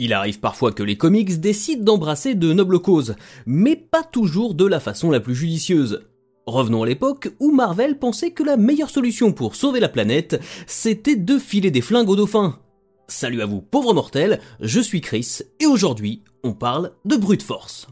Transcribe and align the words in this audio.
Il 0.00 0.12
arrive 0.12 0.38
parfois 0.38 0.70
que 0.70 0.84
les 0.84 0.96
comics 0.96 1.40
décident 1.40 1.82
d'embrasser 1.82 2.36
de 2.36 2.52
nobles 2.52 2.78
causes, 2.78 3.16
mais 3.46 3.74
pas 3.74 4.04
toujours 4.04 4.54
de 4.54 4.64
la 4.64 4.78
façon 4.78 5.10
la 5.10 5.18
plus 5.18 5.34
judicieuse. 5.34 6.06
Revenons 6.46 6.84
à 6.84 6.86
l'époque 6.86 7.30
où 7.40 7.50
Marvel 7.50 7.98
pensait 7.98 8.30
que 8.30 8.44
la 8.44 8.56
meilleure 8.56 8.90
solution 8.90 9.32
pour 9.32 9.56
sauver 9.56 9.80
la 9.80 9.88
planète, 9.88 10.40
c'était 10.68 11.16
de 11.16 11.36
filer 11.36 11.72
des 11.72 11.80
flingues 11.80 12.08
aux 12.08 12.14
dauphins. 12.14 12.60
Salut 13.08 13.42
à 13.42 13.46
vous 13.46 13.60
pauvres 13.60 13.92
mortels, 13.92 14.38
je 14.60 14.78
suis 14.78 15.00
Chris, 15.00 15.40
et 15.58 15.66
aujourd'hui, 15.66 16.22
on 16.44 16.52
parle 16.52 16.92
de 17.04 17.16
brute 17.16 17.42
force. 17.42 17.88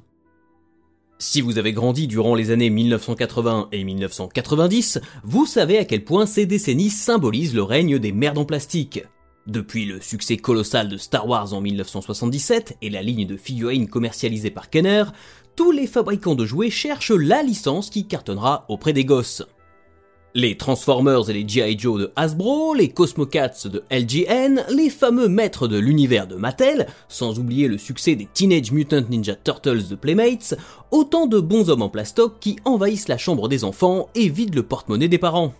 Si 1.18 1.40
vous 1.40 1.58
avez 1.58 1.72
grandi 1.72 2.06
durant 2.06 2.36
les 2.36 2.52
années 2.52 2.70
1980 2.70 3.70
et 3.72 3.82
1990, 3.82 5.00
vous 5.24 5.44
savez 5.44 5.78
à 5.78 5.84
quel 5.84 6.04
point 6.04 6.26
ces 6.26 6.46
décennies 6.46 6.90
symbolisent 6.90 7.54
le 7.54 7.64
règne 7.64 7.98
des 7.98 8.12
merdes 8.12 8.38
en 8.38 8.44
plastique. 8.44 9.02
Depuis 9.46 9.84
le 9.84 10.00
succès 10.00 10.36
colossal 10.36 10.88
de 10.88 10.96
Star 10.96 11.28
Wars 11.28 11.54
en 11.54 11.60
1977 11.60 12.78
et 12.82 12.90
la 12.90 13.00
ligne 13.00 13.26
de 13.26 13.36
figurines 13.36 13.88
commercialisée 13.88 14.50
par 14.50 14.70
Kenner, 14.70 15.04
tous 15.54 15.70
les 15.70 15.86
fabricants 15.86 16.34
de 16.34 16.44
jouets 16.44 16.70
cherchent 16.70 17.12
la 17.12 17.44
licence 17.44 17.88
qui 17.88 18.08
cartonnera 18.08 18.64
auprès 18.68 18.92
des 18.92 19.04
gosses. 19.04 19.44
Les 20.34 20.56
Transformers 20.58 21.30
et 21.30 21.32
les 21.32 21.48
G.I. 21.48 21.78
Joe 21.78 22.00
de 22.00 22.12
Hasbro, 22.16 22.74
les 22.74 22.88
Cosmocats 22.88 23.68
de 23.68 23.84
LGN, 23.90 24.64
les 24.68 24.90
fameux 24.90 25.28
maîtres 25.28 25.68
de 25.68 25.78
l'univers 25.78 26.26
de 26.26 26.34
Mattel, 26.34 26.88
sans 27.08 27.38
oublier 27.38 27.68
le 27.68 27.78
succès 27.78 28.16
des 28.16 28.26
Teenage 28.26 28.72
Mutant 28.72 29.04
Ninja 29.08 29.36
Turtles 29.36 29.88
de 29.88 29.94
Playmates, 29.94 30.54
autant 30.90 31.26
de 31.26 31.38
bons 31.38 31.70
hommes 31.70 31.82
en 31.82 31.88
plastoc 31.88 32.40
qui 32.40 32.56
envahissent 32.64 33.08
la 33.08 33.16
chambre 33.16 33.48
des 33.48 33.62
enfants 33.64 34.08
et 34.16 34.28
vident 34.28 34.56
le 34.56 34.64
porte-monnaie 34.64 35.08
des 35.08 35.18
parents. 35.18 35.54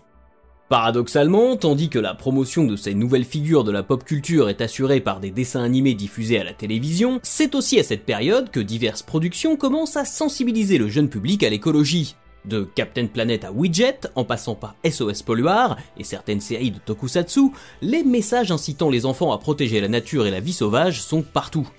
Paradoxalement, 0.69 1.55
tandis 1.55 1.87
que 1.87 1.97
la 1.97 2.13
promotion 2.13 2.65
de 2.65 2.75
ces 2.75 2.93
nouvelles 2.93 3.23
figures 3.23 3.63
de 3.63 3.71
la 3.71 3.83
pop 3.83 4.03
culture 4.03 4.49
est 4.49 4.59
assurée 4.59 4.99
par 4.99 5.21
des 5.21 5.31
dessins 5.31 5.63
animés 5.63 5.93
diffusés 5.93 6.41
à 6.41 6.43
la 6.43 6.51
télévision, 6.51 7.21
c'est 7.23 7.55
aussi 7.55 7.79
à 7.79 7.83
cette 7.83 8.03
période 8.03 8.51
que 8.51 8.59
diverses 8.59 9.01
productions 9.01 9.55
commencent 9.55 9.95
à 9.95 10.03
sensibiliser 10.03 10.77
le 10.77 10.89
jeune 10.89 11.07
public 11.07 11.43
à 11.43 11.49
l'écologie. 11.49 12.17
De 12.43 12.63
Captain 12.75 13.07
Planet 13.07 13.45
à 13.45 13.53
Widget, 13.53 14.09
en 14.15 14.25
passant 14.25 14.55
par 14.55 14.75
SOS 14.85 15.21
Polluar 15.21 15.77
et 15.97 16.03
certaines 16.03 16.41
séries 16.41 16.71
de 16.71 16.79
tokusatsu, 16.79 17.51
les 17.81 18.03
messages 18.03 18.51
incitant 18.51 18.89
les 18.89 19.05
enfants 19.05 19.31
à 19.31 19.37
protéger 19.37 19.79
la 19.79 19.87
nature 19.87 20.27
et 20.27 20.31
la 20.31 20.41
vie 20.41 20.51
sauvage 20.51 21.01
sont 21.01 21.21
partout. 21.21 21.69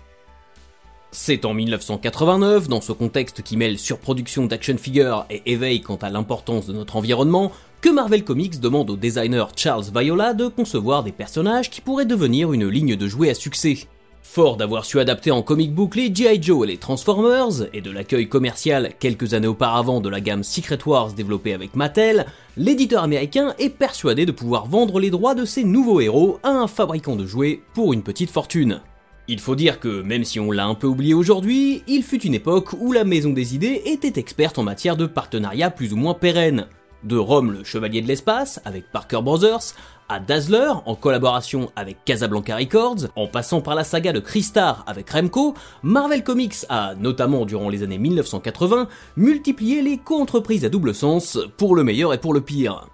C'est 1.10 1.46
en 1.46 1.54
1989, 1.54 2.68
dans 2.68 2.82
ce 2.82 2.92
contexte 2.92 3.42
qui 3.42 3.56
mêle 3.56 3.78
surproduction 3.78 4.44
d'action 4.44 4.76
figures 4.76 5.24
et 5.30 5.42
éveil 5.46 5.80
quant 5.80 5.96
à 5.96 6.10
l'importance 6.10 6.66
de 6.66 6.74
notre 6.74 6.96
environnement, 6.96 7.50
que 7.80 7.88
Marvel 7.88 8.24
Comics 8.24 8.58
demande 8.58 8.90
au 8.90 8.96
designer 8.96 9.50
Charles 9.54 9.86
Viola 9.94 10.34
de 10.34 10.48
concevoir 10.48 11.04
des 11.04 11.12
personnages 11.12 11.70
qui 11.70 11.80
pourraient 11.80 12.04
devenir 12.04 12.52
une 12.52 12.66
ligne 12.66 12.96
de 12.96 13.06
jouets 13.06 13.30
à 13.30 13.34
succès. 13.34 13.78
Fort 14.22 14.56
d'avoir 14.56 14.84
su 14.84 14.98
adapter 14.98 15.30
en 15.30 15.42
comic 15.42 15.72
book 15.72 15.94
les 15.94 16.14
G.I. 16.14 16.42
Joe 16.42 16.64
et 16.64 16.72
les 16.72 16.76
Transformers, 16.76 17.68
et 17.72 17.80
de 17.80 17.90
l'accueil 17.90 18.28
commercial 18.28 18.92
quelques 18.98 19.32
années 19.32 19.46
auparavant 19.46 20.00
de 20.00 20.08
la 20.08 20.20
gamme 20.20 20.42
Secret 20.42 20.80
Wars 20.84 21.12
développée 21.12 21.54
avec 21.54 21.76
Mattel, 21.76 22.26
l'éditeur 22.56 23.04
américain 23.04 23.54
est 23.58 23.70
persuadé 23.70 24.26
de 24.26 24.32
pouvoir 24.32 24.66
vendre 24.66 25.00
les 25.00 25.10
droits 25.10 25.34
de 25.34 25.44
ces 25.44 25.64
nouveaux 25.64 26.00
héros 26.00 26.40
à 26.42 26.50
un 26.50 26.66
fabricant 26.66 27.16
de 27.16 27.26
jouets 27.26 27.60
pour 27.74 27.92
une 27.92 28.02
petite 28.02 28.30
fortune. 28.30 28.80
Il 29.28 29.40
faut 29.40 29.54
dire 29.54 29.78
que 29.78 30.02
même 30.02 30.24
si 30.24 30.40
on 30.40 30.50
l'a 30.50 30.66
un 30.66 30.74
peu 30.74 30.86
oublié 30.86 31.14
aujourd'hui, 31.14 31.82
il 31.86 32.02
fut 32.02 32.22
une 32.22 32.34
époque 32.34 32.72
où 32.80 32.92
la 32.92 33.04
maison 33.04 33.30
des 33.30 33.54
idées 33.54 33.82
était 33.86 34.18
experte 34.18 34.58
en 34.58 34.62
matière 34.62 34.96
de 34.96 35.06
partenariats 35.06 35.70
plus 35.70 35.92
ou 35.92 35.96
moins 35.96 36.14
pérennes. 36.14 36.66
De 37.04 37.16
Rome 37.16 37.52
le 37.52 37.64
Chevalier 37.64 38.02
de 38.02 38.08
l'Espace 38.08 38.60
avec 38.64 38.90
Parker 38.90 39.20
Brothers, 39.22 39.74
à 40.08 40.20
Dazzler 40.20 40.72
en 40.86 40.94
collaboration 40.94 41.70
avec 41.76 42.04
Casablanca 42.04 42.56
Records, 42.56 43.08
en 43.14 43.26
passant 43.26 43.60
par 43.60 43.74
la 43.74 43.84
saga 43.84 44.12
de 44.12 44.20
Crystar 44.20 44.84
avec 44.86 45.10
Remco, 45.10 45.54
Marvel 45.82 46.24
Comics 46.24 46.66
a, 46.68 46.94
notamment 46.96 47.46
durant 47.46 47.68
les 47.68 47.82
années 47.82 47.98
1980, 47.98 48.88
multiplié 49.16 49.82
les 49.82 49.98
co-entreprises 49.98 50.64
à 50.64 50.68
double 50.68 50.94
sens 50.94 51.38
pour 51.56 51.76
le 51.76 51.84
meilleur 51.84 52.12
et 52.14 52.18
pour 52.18 52.34
le 52.34 52.40
pire. 52.40 52.88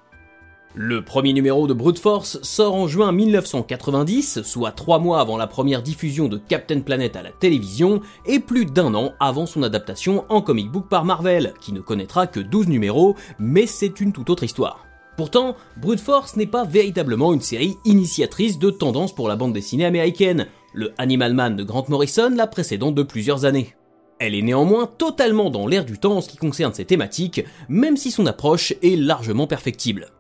Le 0.77 1.05
premier 1.05 1.33
numéro 1.33 1.69
de 1.69 1.73
Brute 1.73 2.01
Force 2.01 2.41
sort 2.43 2.75
en 2.75 2.89
juin 2.89 3.13
1990, 3.13 4.43
soit 4.43 4.73
trois 4.73 4.99
mois 4.99 5.21
avant 5.21 5.37
la 5.37 5.47
première 5.47 5.83
diffusion 5.83 6.27
de 6.27 6.37
Captain 6.37 6.81
Planet 6.81 7.15
à 7.15 7.23
la 7.23 7.31
télévision, 7.31 8.01
et 8.27 8.41
plus 8.41 8.67
d'un 8.67 8.93
an 8.97 9.13
avant 9.21 9.47
son 9.47 9.63
adaptation 9.63 10.25
en 10.31 10.43
comic 10.43 10.73
book 10.73 10.89
par 10.89 11.05
Marvel, 11.05 11.55
qui 11.61 11.73
ne 11.73 11.79
connaîtra 11.79 12.27
que 12.27 12.41
12 12.41 12.67
numéros, 12.67 13.15
mais 13.39 13.69
c'est 13.69 14.01
une 14.01 14.13
toute 14.13 14.31
autre 14.31 14.43
histoire. 14.43 14.85
Pourtant, 15.17 15.55
Brute 15.77 16.01
Force 16.01 16.35
n'est 16.35 16.45
pas 16.45 16.65
véritablement 16.65 17.33
une 17.33 17.41
série 17.41 17.77
initiatrice 17.85 18.59
de 18.59 18.71
tendance 18.71 19.15
pour 19.15 19.29
la 19.29 19.37
bande 19.37 19.53
dessinée 19.53 19.85
américaine, 19.85 20.49
le 20.73 20.93
Animal 20.99 21.35
Man 21.35 21.55
de 21.55 21.63
Grant 21.63 21.85
Morrison 21.89 22.35
la 22.35 22.49
précédant 22.49 22.91
de 22.91 23.05
plusieurs 23.05 23.45
années. 23.45 23.77
Elle 24.19 24.35
est 24.35 24.43
néanmoins 24.43 24.87
totalement 24.87 25.51
dans 25.51 25.69
l'air 25.69 25.85
du 25.85 26.01
temps 26.01 26.17
en 26.17 26.21
ce 26.21 26.29
qui 26.29 26.37
concerne 26.37 26.75
ses 26.75 26.85
thématiques, 26.85 27.45
même 27.69 27.97
si 27.97 28.11
son 28.11 28.27
approche 28.27 28.73
est 28.83 28.97
largement 28.97 29.47
perfectible. 29.47 30.11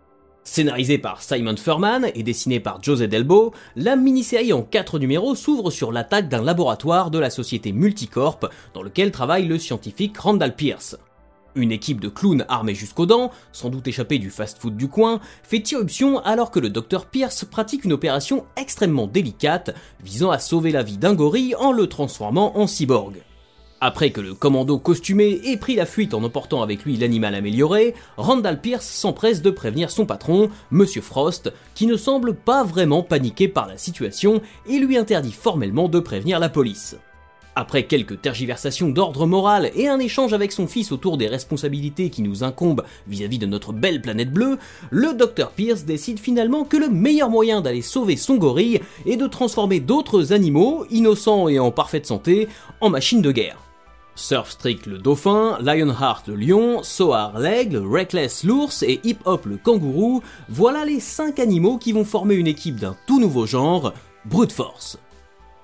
Scénarisée 0.46 0.98
par 0.98 1.22
Simon 1.22 1.56
Furman 1.56 2.10
et 2.14 2.22
dessinée 2.22 2.60
par 2.60 2.82
José 2.82 3.08
Delbo, 3.08 3.54
la 3.76 3.96
mini-série 3.96 4.52
en 4.52 4.60
4 4.62 4.98
numéros 4.98 5.34
s'ouvre 5.34 5.70
sur 5.70 5.90
l'attaque 5.90 6.28
d'un 6.28 6.42
laboratoire 6.42 7.10
de 7.10 7.18
la 7.18 7.30
société 7.30 7.72
Multicorp 7.72 8.40
dans 8.74 8.82
lequel 8.82 9.10
travaille 9.10 9.46
le 9.46 9.58
scientifique 9.58 10.18
Randall 10.18 10.54
Pierce. 10.54 10.98
Une 11.54 11.72
équipe 11.72 11.98
de 11.98 12.10
clowns 12.10 12.44
armés 12.48 12.74
jusqu'aux 12.74 13.06
dents, 13.06 13.30
sans 13.52 13.70
doute 13.70 13.88
échappés 13.88 14.18
du 14.18 14.28
fast-food 14.28 14.76
du 14.76 14.88
coin, 14.88 15.18
fait 15.42 15.70
irruption 15.72 16.18
alors 16.18 16.50
que 16.50 16.60
le 16.60 16.68
docteur 16.68 17.06
Pierce 17.06 17.46
pratique 17.46 17.84
une 17.84 17.94
opération 17.94 18.44
extrêmement 18.56 19.06
délicate 19.06 19.74
visant 20.02 20.30
à 20.30 20.38
sauver 20.38 20.72
la 20.72 20.82
vie 20.82 20.98
d'un 20.98 21.14
gorille 21.14 21.54
en 21.54 21.72
le 21.72 21.86
transformant 21.86 22.58
en 22.58 22.66
cyborg. 22.66 23.22
Après 23.86 24.12
que 24.12 24.22
le 24.22 24.32
commando 24.32 24.78
costumé 24.78 25.42
ait 25.44 25.58
pris 25.58 25.74
la 25.74 25.84
fuite 25.84 26.14
en 26.14 26.24
emportant 26.24 26.62
avec 26.62 26.86
lui 26.86 26.96
l'animal 26.96 27.34
amélioré, 27.34 27.92
Randall 28.16 28.58
Pierce 28.58 28.86
s'empresse 28.86 29.42
de 29.42 29.50
prévenir 29.50 29.90
son 29.90 30.06
patron, 30.06 30.48
Monsieur 30.70 31.02
Frost, 31.02 31.52
qui 31.74 31.86
ne 31.86 31.98
semble 31.98 32.34
pas 32.34 32.64
vraiment 32.64 33.02
paniqué 33.02 33.46
par 33.46 33.68
la 33.68 33.76
situation 33.76 34.40
et 34.66 34.78
lui 34.78 34.96
interdit 34.96 35.32
formellement 35.32 35.90
de 35.90 36.00
prévenir 36.00 36.38
la 36.38 36.48
police. 36.48 36.96
Après 37.56 37.82
quelques 37.82 38.22
tergiversations 38.22 38.88
d'ordre 38.88 39.26
moral 39.26 39.70
et 39.76 39.86
un 39.86 39.98
échange 39.98 40.32
avec 40.32 40.52
son 40.52 40.66
fils 40.66 40.90
autour 40.90 41.18
des 41.18 41.28
responsabilités 41.28 42.08
qui 42.08 42.22
nous 42.22 42.42
incombent 42.42 42.84
vis-à-vis 43.06 43.38
de 43.38 43.44
notre 43.44 43.74
belle 43.74 44.00
planète 44.00 44.32
bleue, 44.32 44.56
le 44.90 45.12
Dr 45.12 45.50
Pierce 45.50 45.84
décide 45.84 46.18
finalement 46.18 46.64
que 46.64 46.78
le 46.78 46.88
meilleur 46.88 47.28
moyen 47.28 47.60
d'aller 47.60 47.82
sauver 47.82 48.16
son 48.16 48.36
gorille 48.36 48.80
est 49.04 49.18
de 49.18 49.26
transformer 49.26 49.80
d'autres 49.80 50.32
animaux, 50.32 50.86
innocents 50.90 51.48
et 51.48 51.58
en 51.58 51.70
parfaite 51.70 52.06
santé, 52.06 52.48
en 52.80 52.88
machines 52.88 53.20
de 53.20 53.30
guerre. 53.30 53.58
Surfstreak 54.16 54.86
le 54.86 54.98
dauphin, 54.98 55.58
Lionheart 55.60 56.28
le 56.28 56.36
lion, 56.36 56.82
Soar 56.82 57.38
l'aigle, 57.38 57.78
Reckless 57.78 58.44
l'ours 58.44 58.82
et 58.82 59.00
Hip 59.04 59.18
Hop 59.24 59.46
le 59.46 59.56
kangourou, 59.56 60.22
voilà 60.48 60.84
les 60.84 61.00
5 61.00 61.38
animaux 61.38 61.78
qui 61.78 61.92
vont 61.92 62.04
former 62.04 62.34
une 62.34 62.46
équipe 62.46 62.78
d'un 62.78 62.96
tout 63.06 63.20
nouveau 63.20 63.46
genre, 63.46 63.92
Brute 64.24 64.52
Force. 64.52 64.98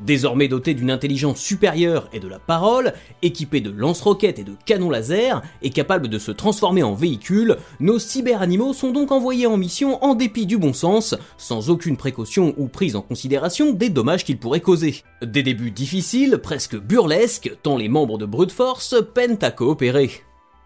Désormais 0.05 0.49
doté 0.49 0.75
d'une 0.75 0.91
intelligence 0.91 1.39
supérieure 1.41 2.09
et 2.13 2.21
de 2.21 2.29
la 2.29 2.39
parole, 2.39 2.95
équipé 3.23 3.61
de 3.61 3.71
lance-roquettes 3.71 4.39
et 4.39 4.45
de 4.45 4.55
canons 4.65 4.91
laser, 4.91 5.43
et 5.63 5.71
capable 5.71 6.09
de 6.09 6.19
se 6.19 6.33
transformer 6.33 6.83
en 6.83 6.95
véhicule, 6.95 7.57
nos 7.81 7.99
cyberanimaux 7.99 8.73
sont 8.73 8.93
donc 8.93 9.13
envoyés 9.13 9.47
en 9.47 9.57
mission 9.57 10.03
en 10.03 10.15
dépit 10.15 10.47
du 10.47 10.57
bon 10.57 10.73
sens, 10.73 11.15
sans 11.37 11.69
aucune 11.71 11.97
précaution 11.97 12.55
ou 12.57 12.69
prise 12.69 12.97
en 12.97 13.03
considération 13.03 13.73
des 13.73 13.91
dommages 13.91 14.25
qu'ils 14.25 14.39
pourraient 14.39 14.61
causer. 14.61 15.03
Des 15.23 15.43
débuts 15.43 15.71
difficiles, 15.71 16.39
presque 16.39 16.77
burlesques, 16.77 17.53
tant 17.63 17.77
les 17.77 17.89
membres 17.89 18.19
de 18.19 18.27
Brute 18.27 18.53
Force 18.53 18.95
peinent 19.15 19.39
à 19.43 19.51
coopérer. 19.51 20.11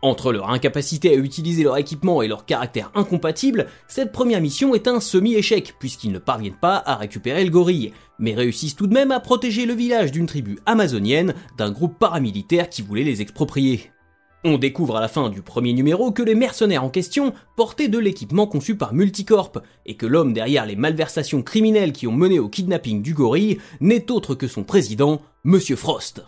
Entre 0.05 0.35
leur 0.35 0.51
incapacité 0.51 1.15
à 1.15 1.19
utiliser 1.19 1.63
leur 1.63 1.79
équipement 1.79 2.21
et 2.21 2.29
leur 2.29 2.45
caractère 2.45 2.91
incompatible, 2.95 3.69
cette 3.89 4.13
première 4.13 4.43
mission 4.43 4.75
est 4.75 4.87
un 4.87 5.01
semi-échec 5.01 5.77
puisqu'ils 5.79 6.13
ne 6.13 6.19
parviennent 6.19 6.61
pas 6.61 6.77
à 6.85 6.97
récupérer 6.97 7.43
le 7.43 7.51
gorille, 7.51 7.95
mais 8.19 8.35
réussissent 8.35 8.77
tout 8.77 8.87
de 8.87 8.93
même 8.93 9.13
à 9.13 9.21
protéger 9.21 9.65
le 9.65 9.73
village 9.73 10.13
d'une 10.13 10.27
tribu 10.27 10.59
amazonienne 10.67 11.33
d'un 11.57 11.71
groupe 11.71 11.99
paramilitaire 11.99 12.69
qui 12.69 12.83
voulait 12.83 13.03
les 13.03 13.23
exproprier. 13.23 13.93
On 14.45 14.59
découvre 14.59 14.99
à 14.99 15.01
la 15.01 15.09
fin 15.09 15.31
du 15.31 15.41
premier 15.41 15.73
numéro 15.73 16.13
que 16.13 16.23
les 16.23 16.35
mercenaires 16.35 16.85
en 16.85 16.91
question 16.91 17.33
portaient 17.57 17.89
de 17.89 17.99
l'équipement 17.99 18.47
conçu 18.47 18.77
par 18.77 18.93
Multicorp, 18.93 19.63
et 19.87 19.97
que 19.97 20.05
l'homme 20.05 20.35
derrière 20.35 20.67
les 20.67 20.77
malversations 20.77 21.43
criminelles 21.43 21.95
qui 21.95 22.07
ont 22.07 22.13
mené 22.13 22.39
au 22.39 22.51
kidnapping 22.51 23.01
du 23.01 23.15
gorille 23.15 23.57
n'est 23.81 24.11
autre 24.11 24.35
que 24.35 24.49
son 24.49 24.65
président, 24.65 25.23
Monsieur 25.45 25.77
Frost. 25.77 26.23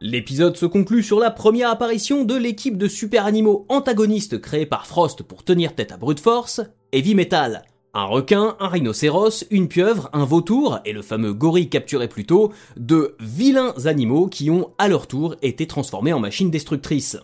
L'épisode 0.00 0.56
se 0.56 0.66
conclut 0.66 1.04
sur 1.04 1.20
la 1.20 1.30
première 1.30 1.70
apparition 1.70 2.24
de 2.24 2.34
l'équipe 2.34 2.76
de 2.76 2.88
super 2.88 3.26
animaux 3.26 3.64
antagonistes 3.68 4.40
créés 4.40 4.66
par 4.66 4.86
Frost 4.86 5.22
pour 5.22 5.44
tenir 5.44 5.74
tête 5.74 5.92
à 5.92 5.96
Brute 5.96 6.20
Force, 6.20 6.60
Heavy 6.92 7.14
Metal. 7.14 7.62
Un 7.94 8.04
requin, 8.06 8.56
un 8.58 8.68
rhinocéros, 8.68 9.44
une 9.52 9.68
pieuvre, 9.68 10.10
un 10.12 10.24
vautour 10.24 10.80
et 10.84 10.92
le 10.92 11.00
fameux 11.00 11.32
gorille 11.32 11.70
capturé 11.70 12.08
plus 12.08 12.26
tôt, 12.26 12.52
de 12.76 13.14
vilains 13.20 13.74
animaux 13.84 14.26
qui 14.26 14.50
ont 14.50 14.72
à 14.78 14.88
leur 14.88 15.06
tour 15.06 15.36
été 15.42 15.68
transformés 15.68 16.12
en 16.12 16.18
machines 16.18 16.50
destructrices. 16.50 17.16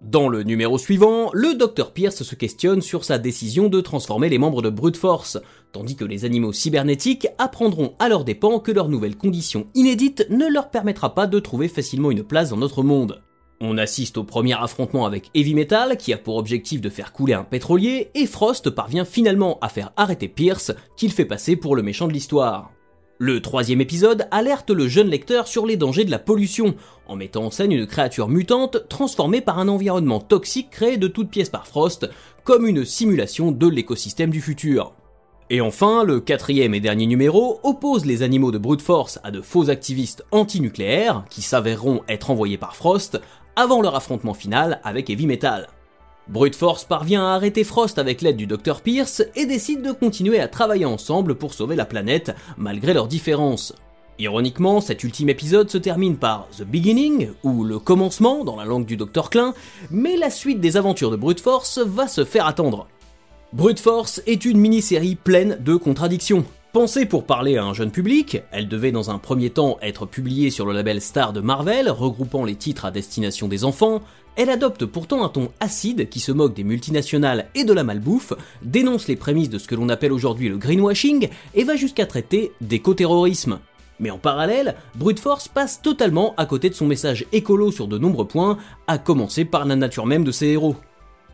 Dans 0.00 0.30
le 0.30 0.44
numéro 0.44 0.78
suivant, 0.78 1.28
le 1.34 1.54
Dr 1.54 1.92
Pierce 1.92 2.22
se 2.22 2.34
questionne 2.34 2.80
sur 2.80 3.04
sa 3.04 3.18
décision 3.18 3.68
de 3.68 3.82
transformer 3.82 4.30
les 4.30 4.38
membres 4.38 4.62
de 4.62 4.70
Brute 4.70 4.96
Force, 4.96 5.38
tandis 5.72 5.96
que 5.96 6.04
les 6.04 6.24
animaux 6.24 6.52
cybernétiques 6.52 7.28
apprendront 7.38 7.94
à 7.98 8.08
leur 8.08 8.24
dépens 8.24 8.58
que 8.58 8.72
leur 8.72 8.88
nouvelle 8.88 9.16
condition 9.16 9.66
inédite 9.74 10.26
ne 10.30 10.46
leur 10.46 10.70
permettra 10.70 11.14
pas 11.14 11.26
de 11.26 11.38
trouver 11.38 11.68
facilement 11.68 12.10
une 12.10 12.24
place 12.24 12.50
dans 12.50 12.56
notre 12.56 12.82
monde. 12.82 13.22
On 13.62 13.76
assiste 13.76 14.16
au 14.16 14.24
premier 14.24 14.54
affrontement 14.54 15.04
avec 15.04 15.30
Heavy 15.34 15.54
Metal, 15.54 15.98
qui 15.98 16.14
a 16.14 16.18
pour 16.18 16.36
objectif 16.36 16.80
de 16.80 16.88
faire 16.88 17.12
couler 17.12 17.34
un 17.34 17.44
pétrolier, 17.44 18.10
et 18.14 18.26
Frost 18.26 18.70
parvient 18.70 19.04
finalement 19.04 19.58
à 19.60 19.68
faire 19.68 19.92
arrêter 19.96 20.28
Pierce, 20.28 20.72
qu'il 20.96 21.12
fait 21.12 21.26
passer 21.26 21.56
pour 21.56 21.76
le 21.76 21.82
méchant 21.82 22.08
de 22.08 22.14
l'histoire. 22.14 22.72
Le 23.18 23.42
troisième 23.42 23.82
épisode 23.82 24.26
alerte 24.30 24.70
le 24.70 24.88
jeune 24.88 25.10
lecteur 25.10 25.46
sur 25.46 25.66
les 25.66 25.76
dangers 25.76 26.06
de 26.06 26.10
la 26.10 26.18
pollution, 26.18 26.74
en 27.06 27.16
mettant 27.16 27.44
en 27.44 27.50
scène 27.50 27.70
une 27.70 27.86
créature 27.86 28.28
mutante 28.28 28.88
transformée 28.88 29.42
par 29.42 29.58
un 29.58 29.68
environnement 29.68 30.20
toxique 30.20 30.70
créé 30.70 30.96
de 30.96 31.06
toutes 31.06 31.28
pièces 31.28 31.50
par 31.50 31.66
Frost, 31.66 32.08
comme 32.44 32.66
une 32.66 32.86
simulation 32.86 33.52
de 33.52 33.68
l'écosystème 33.68 34.30
du 34.30 34.40
futur. 34.40 34.94
Et 35.52 35.60
enfin, 35.60 36.04
le 36.04 36.20
quatrième 36.20 36.74
et 36.74 36.80
dernier 36.80 37.06
numéro 37.06 37.58
oppose 37.64 38.06
les 38.06 38.22
animaux 38.22 38.52
de 38.52 38.58
brute 38.58 38.82
force 38.82 39.18
à 39.24 39.32
de 39.32 39.40
faux 39.40 39.68
activistes 39.68 40.24
antinucléaires, 40.30 41.24
qui 41.28 41.42
s'avéreront 41.42 42.02
être 42.08 42.30
envoyés 42.30 42.56
par 42.56 42.76
Frost, 42.76 43.20
avant 43.56 43.82
leur 43.82 43.96
affrontement 43.96 44.32
final 44.32 44.80
avec 44.84 45.10
Heavy 45.10 45.26
Metal. 45.26 45.66
Brute 46.28 46.54
Force 46.54 46.84
parvient 46.84 47.26
à 47.26 47.34
arrêter 47.34 47.64
Frost 47.64 47.98
avec 47.98 48.22
l'aide 48.22 48.36
du 48.36 48.46
Dr 48.46 48.80
Pierce 48.80 49.24
et 49.34 49.44
décide 49.44 49.82
de 49.82 49.90
continuer 49.90 50.38
à 50.38 50.46
travailler 50.46 50.84
ensemble 50.84 51.34
pour 51.34 51.52
sauver 51.52 51.74
la 51.74 51.84
planète, 51.84 52.32
malgré 52.56 52.94
leurs 52.94 53.08
différences. 53.08 53.74
Ironiquement, 54.20 54.80
cet 54.80 55.02
ultime 55.02 55.30
épisode 55.30 55.68
se 55.68 55.78
termine 55.78 56.16
par 56.16 56.46
The 56.56 56.62
Beginning, 56.62 57.30
ou 57.42 57.64
le 57.64 57.80
commencement 57.80 58.44
dans 58.44 58.54
la 58.54 58.66
langue 58.66 58.86
du 58.86 58.96
Dr 58.96 59.30
Klein, 59.30 59.54
mais 59.90 60.16
la 60.16 60.30
suite 60.30 60.60
des 60.60 60.76
aventures 60.76 61.10
de 61.10 61.16
Brute 61.16 61.40
Force 61.40 61.78
va 61.78 62.06
se 62.06 62.24
faire 62.24 62.46
attendre. 62.46 62.86
Brute 63.52 63.80
Force 63.80 64.22
est 64.28 64.44
une 64.44 64.58
mini-série 64.58 65.16
pleine 65.16 65.58
de 65.60 65.74
contradictions. 65.74 66.44
Pensée 66.72 67.04
pour 67.04 67.24
parler 67.24 67.56
à 67.56 67.64
un 67.64 67.74
jeune 67.74 67.90
public, 67.90 68.42
elle 68.52 68.68
devait 68.68 68.92
dans 68.92 69.10
un 69.10 69.18
premier 69.18 69.50
temps 69.50 69.76
être 69.82 70.06
publiée 70.06 70.50
sur 70.50 70.66
le 70.66 70.72
label 70.72 71.00
Star 71.00 71.32
de 71.32 71.40
Marvel, 71.40 71.90
regroupant 71.90 72.44
les 72.44 72.54
titres 72.54 72.84
à 72.84 72.92
destination 72.92 73.48
des 73.48 73.64
enfants, 73.64 74.02
elle 74.36 74.50
adopte 74.50 74.86
pourtant 74.86 75.24
un 75.24 75.28
ton 75.28 75.48
acide 75.58 76.08
qui 76.08 76.20
se 76.20 76.30
moque 76.30 76.54
des 76.54 76.62
multinationales 76.62 77.48
et 77.56 77.64
de 77.64 77.72
la 77.72 77.82
malbouffe, 77.82 78.34
dénonce 78.62 79.08
les 79.08 79.16
prémices 79.16 79.50
de 79.50 79.58
ce 79.58 79.66
que 79.66 79.74
l'on 79.74 79.88
appelle 79.88 80.12
aujourd'hui 80.12 80.48
le 80.48 80.56
greenwashing 80.56 81.28
et 81.54 81.64
va 81.64 81.74
jusqu'à 81.74 82.06
traiter 82.06 82.52
d'éco-terrorisme. 82.60 83.58
Mais 83.98 84.10
en 84.10 84.18
parallèle, 84.18 84.76
Brute 84.94 85.18
Force 85.18 85.48
passe 85.48 85.82
totalement 85.82 86.34
à 86.36 86.46
côté 86.46 86.70
de 86.70 86.74
son 86.74 86.86
message 86.86 87.26
écolo 87.32 87.72
sur 87.72 87.88
de 87.88 87.98
nombreux 87.98 88.28
points, 88.28 88.58
à 88.86 88.96
commencer 88.98 89.44
par 89.44 89.64
la 89.64 89.74
nature 89.74 90.06
même 90.06 90.22
de 90.22 90.30
ses 90.30 90.46
héros. 90.46 90.76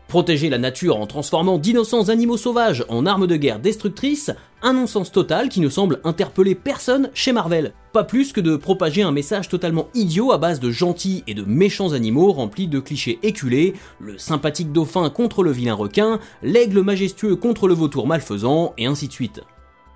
Protéger 0.07 0.49
la 0.49 0.57
nature 0.57 0.97
en 0.97 1.05
transformant 1.05 1.57
d'innocents 1.57 2.07
animaux 2.07 2.37
sauvages 2.37 2.85
en 2.87 3.05
armes 3.05 3.27
de 3.27 3.35
guerre 3.35 3.59
destructrices, 3.59 4.31
un 4.61 4.71
non-sens 4.71 5.11
total 5.11 5.49
qui 5.49 5.59
ne 5.59 5.67
semble 5.67 5.99
interpeller 6.05 6.55
personne 6.55 7.09
chez 7.13 7.33
Marvel. 7.33 7.73
Pas 7.91 8.05
plus 8.05 8.31
que 8.31 8.39
de 8.39 8.55
propager 8.55 9.01
un 9.01 9.11
message 9.11 9.49
totalement 9.49 9.89
idiot 9.93 10.31
à 10.31 10.37
base 10.37 10.61
de 10.61 10.71
gentils 10.71 11.25
et 11.27 11.33
de 11.33 11.43
méchants 11.43 11.91
animaux 11.91 12.31
remplis 12.31 12.69
de 12.69 12.79
clichés 12.79 13.19
éculés, 13.21 13.73
le 13.99 14.17
sympathique 14.17 14.71
dauphin 14.71 15.09
contre 15.09 15.43
le 15.43 15.51
vilain 15.51 15.73
requin, 15.73 16.19
l'aigle 16.41 16.81
majestueux 16.81 17.35
contre 17.35 17.67
le 17.67 17.73
vautour 17.73 18.07
malfaisant, 18.07 18.73
et 18.77 18.85
ainsi 18.85 19.09
de 19.09 19.13
suite. 19.13 19.41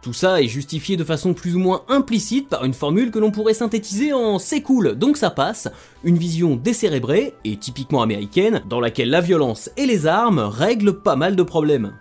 Tout 0.01 0.13
ça 0.13 0.41
est 0.41 0.47
justifié 0.47 0.97
de 0.97 1.03
façon 1.03 1.35
plus 1.35 1.55
ou 1.55 1.59
moins 1.59 1.83
implicite 1.87 2.49
par 2.49 2.65
une 2.65 2.73
formule 2.73 3.11
que 3.11 3.19
l'on 3.19 3.29
pourrait 3.29 3.53
synthétiser 3.53 4.13
en 4.13 4.39
c'est 4.39 4.61
cool, 4.61 4.95
donc 4.95 5.15
ça 5.15 5.29
passe, 5.29 5.67
une 6.03 6.17
vision 6.17 6.55
décérébrée 6.55 7.35
et 7.45 7.57
typiquement 7.57 8.01
américaine 8.01 8.63
dans 8.67 8.79
laquelle 8.79 9.11
la 9.11 9.21
violence 9.21 9.69
et 9.77 9.85
les 9.85 10.07
armes 10.07 10.39
règlent 10.39 11.01
pas 11.01 11.15
mal 11.15 11.35
de 11.35 11.43
problèmes. 11.43 11.93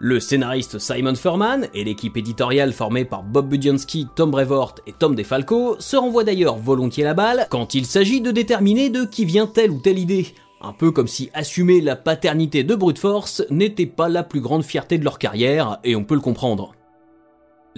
Le 0.00 0.18
scénariste 0.18 0.80
Simon 0.80 1.14
Furman 1.14 1.68
et 1.72 1.84
l'équipe 1.84 2.16
éditoriale 2.16 2.72
formée 2.72 3.04
par 3.04 3.22
Bob 3.22 3.48
Budiansky, 3.48 4.08
Tom 4.16 4.32
Brevoort 4.32 4.74
et 4.88 4.92
Tom 4.92 5.14
DeFalco 5.14 5.76
se 5.78 5.96
renvoient 5.96 6.24
d'ailleurs 6.24 6.58
volontiers 6.58 7.04
la 7.04 7.14
balle 7.14 7.46
quand 7.48 7.74
il 7.74 7.86
s'agit 7.86 8.20
de 8.20 8.32
déterminer 8.32 8.90
de 8.90 9.04
qui 9.04 9.24
vient 9.24 9.46
telle 9.46 9.70
ou 9.70 9.78
telle 9.78 10.00
idée. 10.00 10.34
Un 10.60 10.72
peu 10.72 10.90
comme 10.90 11.06
si 11.06 11.30
assumer 11.32 11.80
la 11.80 11.94
paternité 11.94 12.64
de 12.64 12.74
Brute 12.74 12.98
Force 12.98 13.44
n'était 13.50 13.86
pas 13.86 14.08
la 14.08 14.24
plus 14.24 14.40
grande 14.40 14.64
fierté 14.64 14.98
de 14.98 15.04
leur 15.04 15.18
carrière, 15.18 15.78
et 15.84 15.94
on 15.94 16.04
peut 16.04 16.14
le 16.14 16.20
comprendre. 16.20 16.74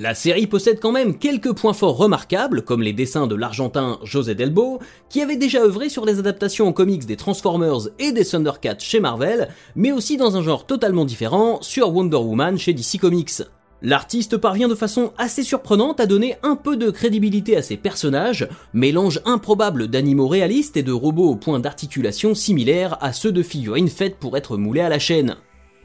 La 0.01 0.15
série 0.15 0.47
possède 0.47 0.79
quand 0.79 0.93
même 0.93 1.19
quelques 1.19 1.53
points 1.53 1.73
forts 1.73 1.97
remarquables, 1.97 2.63
comme 2.63 2.83
les 2.83 2.93
dessins 2.93 3.27
de 3.27 3.35
l'argentin 3.35 3.99
José 4.05 4.37
Delbo, 4.37 4.79
qui 5.09 5.23
avait 5.23 5.35
déjà 5.35 5.65
œuvré 5.65 5.89
sur 5.89 6.07
les 6.07 6.21
adaptations 6.21 6.69
en 6.69 6.73
comics 6.73 7.05
des 7.05 7.17
Transformers 7.17 7.89
et 7.99 8.13
des 8.13 8.25
Thundercats 8.25 8.79
chez 8.79 9.01
Marvel, 9.01 9.49
mais 9.75 9.91
aussi 9.91 10.17
dans 10.17 10.37
un 10.37 10.43
genre 10.43 10.67
totalement 10.67 11.05
différent, 11.05 11.59
sur 11.63 11.93
Wonder 11.93 12.17
Woman 12.17 12.59
chez 12.59 12.75
DC 12.75 13.01
Comics. 13.01 13.43
L'artiste 13.83 14.37
parvient 14.37 14.69
de 14.69 14.77
façon 14.77 15.13
assez 15.19 15.43
surprenante 15.43 15.99
à 15.99 16.07
donner 16.07 16.37
un 16.45 16.55
peu 16.55 16.77
de 16.77 16.93
crédibilité 16.93 17.57
à 17.57 17.63
ses 17.63 17.77
personnages, 17.77 18.47
mélange 18.73 19.21
improbable 19.25 19.89
d'animaux 19.89 20.29
réalistes 20.29 20.77
et 20.77 20.85
de 20.85 20.93
robots 20.93 21.31
au 21.31 21.35
point 21.35 21.59
d'articulation 21.59 22.37
similaires 22.37 22.99
à 23.01 23.13
ceux 23.13 23.33
de 23.33 23.43
figurines 23.43 23.89
faites 23.89 24.19
pour 24.19 24.37
être 24.37 24.57
moulées 24.57 24.81
à 24.81 24.89
la 24.89 25.01
chaîne. 25.01 25.39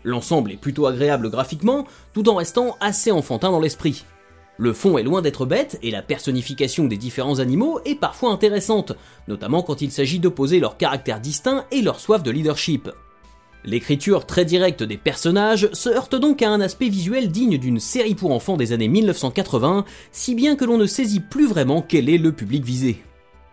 L'ensemble 0.03 0.51
est 0.51 0.57
plutôt 0.57 0.85
agréable 0.85 1.29
graphiquement, 1.29 1.85
tout 2.13 2.27
en 2.29 2.35
restant 2.35 2.77
assez 2.79 3.11
enfantin 3.11 3.51
dans 3.51 3.59
l'esprit. 3.59 4.05
Le 4.57 4.73
fond 4.73 4.97
est 4.97 5.03
loin 5.03 5.21
d'être 5.21 5.45
bête 5.45 5.79
et 5.81 5.89
la 5.89 6.03
personnification 6.03 6.85
des 6.85 6.97
différents 6.97 7.39
animaux 7.39 7.79
est 7.85 7.95
parfois 7.95 8.31
intéressante, 8.31 8.93
notamment 9.27 9.63
quand 9.63 9.81
il 9.81 9.91
s'agit 9.91 10.19
d'opposer 10.19 10.59
leurs 10.59 10.77
caractères 10.77 11.19
distincts 11.19 11.65
et 11.71 11.81
leur 11.81 11.99
soif 11.99 12.21
de 12.21 12.29
leadership. 12.29 12.89
L'écriture 13.65 14.25
très 14.25 14.45
directe 14.45 14.83
des 14.83 14.97
personnages 14.97 15.69
se 15.71 15.89
heurte 15.89 16.15
donc 16.15 16.41
à 16.41 16.49
un 16.49 16.61
aspect 16.61 16.89
visuel 16.89 17.31
digne 17.31 17.57
d'une 17.57 17.79
série 17.79 18.13
pour 18.13 18.31
enfants 18.31 18.57
des 18.57 18.73
années 18.73 18.89
1980, 18.89 19.85
si 20.11 20.35
bien 20.35 20.55
que 20.55 20.65
l'on 20.65 20.77
ne 20.77 20.85
saisit 20.85 21.21
plus 21.21 21.47
vraiment 21.47 21.81
quel 21.81 22.09
est 22.09 22.17
le 22.17 22.33
public 22.33 22.63
visé. 22.63 23.01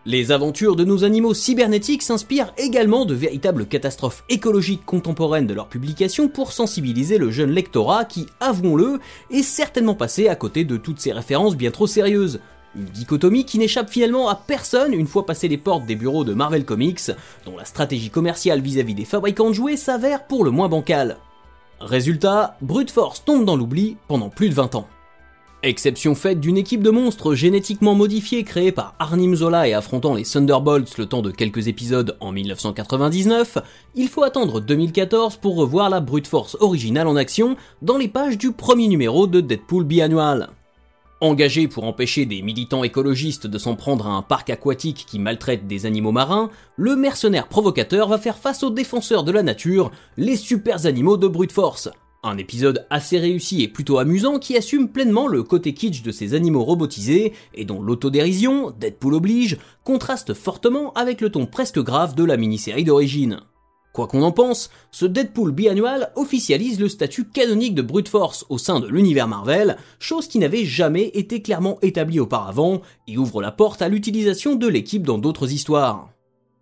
Les 0.06 0.32
aventures 0.32 0.76
de 0.76 0.85
nos 0.85 1.05
animaux 1.05 1.35
cybernétiques 1.35 2.02
s'inspirent 2.02 2.55
également 2.56 3.05
de 3.05 3.14
véritables 3.14 3.67
catastrophes 3.67 4.25
écologiques 4.31 4.87
contemporaines 4.87 5.47
de 5.47 5.52
leur 5.52 5.69
publication 5.69 6.29
pour 6.29 6.52
sensibiliser 6.52 7.19
le 7.19 7.31
jeune 7.31 7.50
lectorat 7.50 8.06
qui, 8.06 8.25
avouons-le, 8.41 8.99
est 9.31 9.43
certainement 9.43 9.94
passé 9.94 10.29
à 10.29 10.37
côté 10.37 10.64
de 10.64 10.79
toutes 10.79 11.00
ces 11.00 11.12
références 11.12 11.55
bien 11.55 11.70
trop 11.70 11.87
sérieuses. 11.87 12.41
Une 12.75 12.87
dichotomie 12.87 13.44
qui 13.44 13.58
n'échappe 13.58 13.91
finalement 13.91 14.31
à 14.31 14.37
personne 14.37 14.94
une 14.94 15.06
fois 15.06 15.26
passé 15.26 15.49
les 15.49 15.58
portes 15.58 15.85
des 15.85 15.97
bureaux 15.97 16.25
de 16.25 16.32
Marvel 16.32 16.64
Comics, 16.64 17.11
dont 17.44 17.58
la 17.58 17.67
stratégie 17.67 18.08
commerciale 18.08 18.62
vis-à-vis 18.62 18.94
des 18.94 19.05
fabricants 19.05 19.50
de 19.50 19.55
jouets 19.55 19.76
s'avère 19.76 20.26
pour 20.26 20.44
le 20.44 20.50
moins 20.50 20.70
bancale. 20.70 21.19
Résultat, 21.79 22.56
Brute 22.62 22.91
Force 22.91 23.23
tombe 23.23 23.44
dans 23.44 23.56
l'oubli 23.56 23.99
pendant 24.08 24.31
plus 24.31 24.49
de 24.49 24.55
20 24.55 24.76
ans. 24.76 24.88
Exception 25.62 26.14
faite 26.14 26.40
d'une 26.40 26.56
équipe 26.56 26.82
de 26.82 26.88
monstres 26.88 27.34
génétiquement 27.34 27.94
modifiés 27.94 28.44
créée 28.44 28.72
par 28.72 28.94
Arnim 28.98 29.34
Zola 29.34 29.68
et 29.68 29.74
affrontant 29.74 30.14
les 30.14 30.22
Thunderbolts 30.22 30.96
le 30.96 31.04
temps 31.04 31.20
de 31.20 31.30
quelques 31.30 31.68
épisodes 31.68 32.16
en 32.20 32.32
1999, 32.32 33.58
il 33.94 34.08
faut 34.08 34.23
attendre 34.23 34.62
2014 34.62 35.37
pour 35.37 35.56
revoir 35.56 35.90
la 35.90 36.00
brute 36.00 36.26
force 36.26 36.56
originale 36.61 37.08
en 37.08 37.16
action 37.16 37.56
dans 37.82 37.99
les 37.99 38.08
pages 38.08 38.38
du 38.38 38.52
premier 38.52 38.88
numéro 38.88 39.26
de 39.26 39.42
Deadpool 39.42 39.85
biannual. 39.85 40.49
Engagé 41.20 41.68
pour 41.68 41.85
empêcher 41.85 42.25
des 42.25 42.40
militants 42.40 42.82
écologistes 42.82 43.46
de 43.46 43.58
s'en 43.58 43.76
prendre 43.76 44.06
à 44.06 44.12
un 44.12 44.23
parc 44.23 44.49
aquatique 44.49 45.04
qui 45.06 45.18
maltraite 45.18 45.66
des 45.66 45.85
animaux 45.85 46.11
marins, 46.11 46.49
le 46.76 46.96
mercenaire 46.96 47.49
provocateur 47.49 48.08
va 48.08 48.16
faire 48.16 48.38
face 48.38 48.62
aux 48.62 48.70
défenseurs 48.70 49.25
de 49.25 49.32
la 49.32 49.42
nature, 49.42 49.90
les 50.16 50.37
super 50.37 50.87
animaux 50.87 51.18
de 51.18 51.28
brute 51.28 51.52
force. 51.52 51.90
Un 52.22 52.36
épisode 52.36 52.86
assez 52.90 53.18
réussi 53.18 53.62
et 53.62 53.68
plutôt 53.68 53.96
amusant 53.96 54.38
qui 54.38 54.54
assume 54.54 54.88
pleinement 54.88 55.26
le 55.26 55.42
côté 55.42 55.72
kitsch 55.72 56.02
de 56.02 56.12
ces 56.12 56.34
animaux 56.34 56.64
robotisés 56.64 57.32
et 57.54 57.64
dont 57.64 57.80
l'autodérision, 57.80 58.74
Deadpool 58.78 59.14
oblige, 59.14 59.56
contraste 59.84 60.34
fortement 60.34 60.92
avec 60.92 61.22
le 61.22 61.30
ton 61.30 61.46
presque 61.46 61.80
grave 61.80 62.14
de 62.14 62.24
la 62.24 62.36
mini-série 62.36 62.84
d'origine. 62.84 63.40
Quoi 63.94 64.06
qu'on 64.06 64.22
en 64.22 64.32
pense, 64.32 64.70
ce 64.90 65.06
Deadpool 65.06 65.52
biannual 65.52 66.12
officialise 66.14 66.78
le 66.78 66.90
statut 66.90 67.24
canonique 67.24 67.74
de 67.74 67.82
brute 67.82 68.08
force 68.08 68.44
au 68.50 68.58
sein 68.58 68.80
de 68.80 68.86
l'univers 68.86 69.26
Marvel, 69.26 69.78
chose 69.98 70.28
qui 70.28 70.38
n'avait 70.38 70.66
jamais 70.66 71.10
été 71.14 71.40
clairement 71.40 71.78
établie 71.80 72.20
auparavant 72.20 72.82
et 73.08 73.16
ouvre 73.16 73.40
la 73.40 73.50
porte 73.50 73.80
à 73.80 73.88
l'utilisation 73.88 74.56
de 74.56 74.68
l'équipe 74.68 75.06
dans 75.06 75.18
d'autres 75.18 75.52
histoires. 75.52 76.10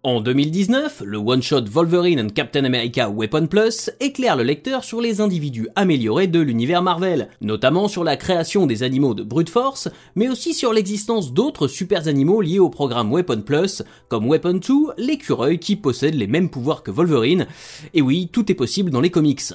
En 0.05 0.21
2019, 0.21 1.03
le 1.05 1.19
one-shot 1.19 1.65
Wolverine 1.73 2.21
and 2.21 2.29
Captain 2.29 2.65
America 2.65 3.11
Weapon 3.11 3.49
Plus 3.49 3.91
éclaire 3.99 4.37
le 4.37 4.45
lecteur 4.45 4.85
sur 4.85 5.01
les 5.01 5.21
individus 5.21 5.67
améliorés 5.75 6.29
de 6.29 6.39
l'univers 6.39 6.83
Marvel, 6.83 7.29
notamment 7.41 7.89
sur 7.89 8.05
la 8.05 8.17
création 8.17 8.67
des 8.67 8.85
animaux 8.85 9.15
de 9.15 9.25
brute 9.25 9.51
force, 9.51 9.89
mais 10.15 10.29
aussi 10.29 10.55
sur 10.55 10.73
l'existence 10.73 11.33
d'autres 11.33 11.67
super 11.67 12.07
animaux 12.07 12.41
liés 12.41 12.61
au 12.61 12.71
programme 12.71 13.13
Weapon 13.13 13.41
Plus, 13.41 13.83
comme 14.09 14.29
Weapon 14.29 14.61
2, 14.65 14.75
l'écureuil 14.99 15.59
qui 15.59 15.75
possède 15.75 16.15
les 16.15 16.29
mêmes 16.29 16.49
pouvoirs 16.49 16.85
que 16.85 16.93
Wolverine. 16.93 17.49
Et 17.93 18.01
oui, 18.01 18.29
tout 18.33 18.53
est 18.53 18.55
possible 18.55 18.93
dans 18.93 19.01
les 19.01 19.11
comics. 19.11 19.53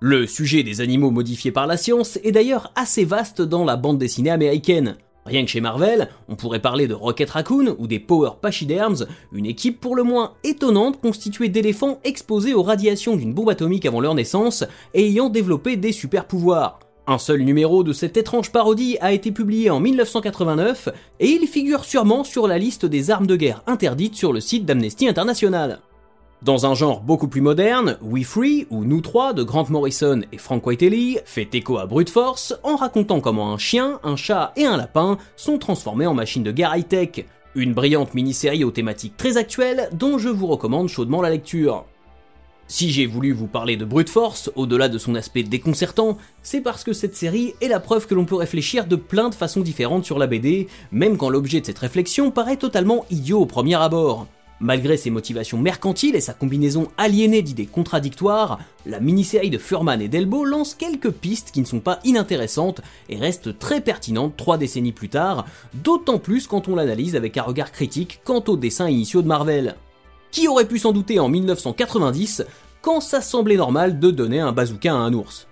Le 0.00 0.26
sujet 0.26 0.64
des 0.64 0.80
animaux 0.80 1.12
modifiés 1.12 1.52
par 1.52 1.68
la 1.68 1.76
science 1.76 2.18
est 2.24 2.32
d'ailleurs 2.32 2.72
assez 2.74 3.04
vaste 3.04 3.40
dans 3.40 3.64
la 3.64 3.76
bande 3.76 3.98
dessinée 3.98 4.30
américaine. 4.30 4.96
Rien 5.32 5.46
que 5.46 5.50
chez 5.50 5.62
Marvel, 5.62 6.10
on 6.28 6.36
pourrait 6.36 6.60
parler 6.60 6.86
de 6.86 6.92
Rocket 6.92 7.30
Raccoon 7.30 7.74
ou 7.78 7.86
des 7.86 7.98
Power 7.98 8.32
Pachyderms, 8.42 9.06
une 9.32 9.46
équipe 9.46 9.80
pour 9.80 9.96
le 9.96 10.02
moins 10.02 10.34
étonnante 10.44 11.00
constituée 11.00 11.48
d'éléphants 11.48 12.00
exposés 12.04 12.52
aux 12.52 12.62
radiations 12.62 13.16
d'une 13.16 13.32
bombe 13.32 13.48
atomique 13.48 13.86
avant 13.86 14.02
leur 14.02 14.14
naissance 14.14 14.62
et 14.92 15.06
ayant 15.06 15.30
développé 15.30 15.76
des 15.76 15.92
super 15.92 16.26
pouvoirs. 16.26 16.80
Un 17.06 17.16
seul 17.16 17.40
numéro 17.44 17.82
de 17.82 17.94
cette 17.94 18.18
étrange 18.18 18.52
parodie 18.52 18.98
a 19.00 19.14
été 19.14 19.32
publié 19.32 19.70
en 19.70 19.80
1989 19.80 20.90
et 21.18 21.30
il 21.30 21.46
figure 21.46 21.86
sûrement 21.86 22.24
sur 22.24 22.46
la 22.46 22.58
liste 22.58 22.84
des 22.84 23.10
armes 23.10 23.26
de 23.26 23.36
guerre 23.36 23.62
interdites 23.66 24.16
sur 24.16 24.34
le 24.34 24.40
site 24.40 24.66
d'Amnesty 24.66 25.08
International. 25.08 25.80
Dans 26.44 26.66
un 26.66 26.74
genre 26.74 27.02
beaucoup 27.02 27.28
plus 27.28 27.40
moderne, 27.40 27.98
We 28.02 28.24
Free 28.24 28.66
ou 28.68 28.84
Nous 28.84 29.00
Trois 29.00 29.32
de 29.32 29.44
Grant 29.44 29.66
Morrison 29.68 30.22
et 30.32 30.38
Frank 30.38 30.66
Whiteley 30.66 31.22
fait 31.24 31.54
écho 31.54 31.78
à 31.78 31.86
Brute 31.86 32.10
Force 32.10 32.58
en 32.64 32.74
racontant 32.74 33.20
comment 33.20 33.52
un 33.52 33.58
chien, 33.58 34.00
un 34.02 34.16
chat 34.16 34.52
et 34.56 34.66
un 34.66 34.76
lapin 34.76 35.18
sont 35.36 35.58
transformés 35.58 36.06
en 36.06 36.14
machines 36.14 36.42
de 36.42 36.50
guerre 36.50 36.76
high-tech. 36.76 37.26
Une 37.54 37.74
brillante 37.74 38.14
mini-série 38.14 38.64
aux 38.64 38.72
thématiques 38.72 39.16
très 39.16 39.36
actuelles 39.36 39.88
dont 39.92 40.18
je 40.18 40.30
vous 40.30 40.48
recommande 40.48 40.88
chaudement 40.88 41.22
la 41.22 41.30
lecture. 41.30 41.84
Si 42.66 42.90
j'ai 42.90 43.06
voulu 43.06 43.32
vous 43.32 43.46
parler 43.46 43.76
de 43.76 43.84
Brute 43.84 44.10
Force, 44.10 44.50
au-delà 44.56 44.88
de 44.88 44.98
son 44.98 45.14
aspect 45.14 45.44
déconcertant, 45.44 46.18
c'est 46.42 46.60
parce 46.60 46.82
que 46.82 46.92
cette 46.92 47.14
série 47.14 47.54
est 47.60 47.68
la 47.68 47.78
preuve 47.78 48.08
que 48.08 48.16
l'on 48.16 48.24
peut 48.24 48.34
réfléchir 48.34 48.86
de 48.86 48.96
plein 48.96 49.28
de 49.28 49.36
façons 49.36 49.60
différentes 49.60 50.04
sur 50.04 50.18
la 50.18 50.26
BD, 50.26 50.66
même 50.90 51.18
quand 51.18 51.30
l'objet 51.30 51.60
de 51.60 51.66
cette 51.66 51.78
réflexion 51.78 52.32
paraît 52.32 52.56
totalement 52.56 53.06
idiot 53.10 53.42
au 53.42 53.46
premier 53.46 53.76
abord. 53.76 54.26
Malgré 54.62 54.96
ses 54.96 55.10
motivations 55.10 55.58
mercantiles 55.58 56.14
et 56.14 56.20
sa 56.20 56.34
combinaison 56.34 56.86
aliénée 56.96 57.42
d'idées 57.42 57.66
contradictoires, 57.66 58.60
la 58.86 59.00
mini-série 59.00 59.50
de 59.50 59.58
Furman 59.58 60.00
et 60.00 60.06
Delbo 60.06 60.44
lance 60.44 60.76
quelques 60.76 61.10
pistes 61.10 61.50
qui 61.50 61.60
ne 61.60 61.66
sont 61.66 61.80
pas 61.80 61.98
inintéressantes 62.04 62.80
et 63.08 63.16
restent 63.16 63.58
très 63.58 63.80
pertinentes 63.80 64.36
trois 64.36 64.58
décennies 64.58 64.92
plus 64.92 65.08
tard, 65.08 65.46
d'autant 65.74 66.20
plus 66.20 66.46
quand 66.46 66.68
on 66.68 66.76
l'analyse 66.76 67.16
avec 67.16 67.36
un 67.38 67.42
regard 67.42 67.72
critique 67.72 68.20
quant 68.22 68.44
aux 68.46 68.56
dessins 68.56 68.88
initiaux 68.88 69.22
de 69.22 69.26
Marvel. 69.26 69.74
Qui 70.30 70.46
aurait 70.46 70.68
pu 70.68 70.78
s'en 70.78 70.92
douter 70.92 71.18
en 71.18 71.28
1990 71.28 72.44
quand 72.82 73.00
ça 73.00 73.20
semblait 73.20 73.56
normal 73.56 73.98
de 73.98 74.12
donner 74.12 74.38
un 74.38 74.52
bazooka 74.52 74.92
à 74.92 74.96
un 74.96 75.12
ours? 75.12 75.48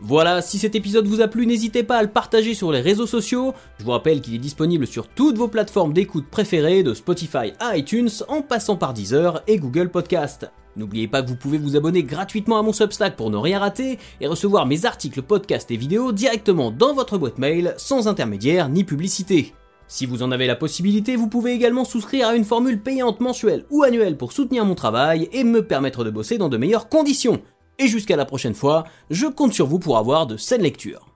Voilà, 0.00 0.42
si 0.42 0.58
cet 0.58 0.74
épisode 0.74 1.06
vous 1.06 1.20
a 1.20 1.28
plu, 1.28 1.46
n'hésitez 1.46 1.82
pas 1.82 1.98
à 1.98 2.02
le 2.02 2.08
partager 2.08 2.54
sur 2.54 2.72
les 2.72 2.80
réseaux 2.80 3.06
sociaux. 3.06 3.54
Je 3.78 3.84
vous 3.84 3.92
rappelle 3.92 4.20
qu'il 4.20 4.34
est 4.34 4.38
disponible 4.38 4.86
sur 4.86 5.08
toutes 5.08 5.38
vos 5.38 5.48
plateformes 5.48 5.92
d'écoute 5.92 6.26
préférées, 6.30 6.82
de 6.82 6.94
Spotify 6.94 7.52
à 7.60 7.76
iTunes, 7.76 8.10
en 8.28 8.42
passant 8.42 8.76
par 8.76 8.92
Deezer 8.92 9.42
et 9.46 9.58
Google 9.58 9.90
Podcast. 9.90 10.50
N'oubliez 10.76 11.06
pas 11.06 11.22
que 11.22 11.28
vous 11.28 11.36
pouvez 11.36 11.58
vous 11.58 11.76
abonner 11.76 12.02
gratuitement 12.02 12.58
à 12.58 12.62
mon 12.62 12.72
Substack 12.72 13.14
pour 13.14 13.30
ne 13.30 13.36
rien 13.36 13.60
rater 13.60 13.98
et 14.20 14.26
recevoir 14.26 14.66
mes 14.66 14.86
articles, 14.86 15.22
podcasts 15.22 15.70
et 15.70 15.76
vidéos 15.76 16.10
directement 16.10 16.72
dans 16.72 16.94
votre 16.94 17.16
boîte 17.16 17.38
mail, 17.38 17.74
sans 17.76 18.08
intermédiaire 18.08 18.68
ni 18.68 18.82
publicité. 18.82 19.54
Si 19.86 20.06
vous 20.06 20.22
en 20.22 20.32
avez 20.32 20.46
la 20.46 20.56
possibilité, 20.56 21.14
vous 21.14 21.28
pouvez 21.28 21.52
également 21.52 21.84
souscrire 21.84 22.28
à 22.28 22.34
une 22.34 22.44
formule 22.44 22.80
payante 22.80 23.20
mensuelle 23.20 23.66
ou 23.70 23.84
annuelle 23.84 24.16
pour 24.16 24.32
soutenir 24.32 24.64
mon 24.64 24.74
travail 24.74 25.28
et 25.32 25.44
me 25.44 25.64
permettre 25.64 26.04
de 26.04 26.10
bosser 26.10 26.38
dans 26.38 26.48
de 26.48 26.56
meilleures 26.56 26.88
conditions. 26.88 27.40
Et 27.78 27.88
jusqu'à 27.88 28.16
la 28.16 28.24
prochaine 28.24 28.54
fois, 28.54 28.84
je 29.10 29.26
compte 29.26 29.52
sur 29.52 29.66
vous 29.66 29.78
pour 29.78 29.98
avoir 29.98 30.26
de 30.26 30.36
saines 30.36 30.62
lectures. 30.62 31.13